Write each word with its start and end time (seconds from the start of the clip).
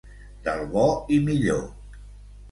Del 0.45 0.63
bo 0.71 0.85
i 1.17 1.19
millor. 1.27 1.61